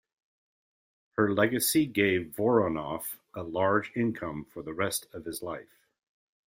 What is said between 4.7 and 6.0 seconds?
rest of his life.